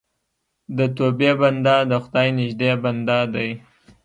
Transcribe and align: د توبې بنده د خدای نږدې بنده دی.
د 0.77 0.79
توبې 0.97 1.31
بنده 1.41 1.75
د 1.89 1.93
خدای 2.03 2.27
نږدې 2.37 2.71
بنده 2.83 3.19
دی. 3.33 3.49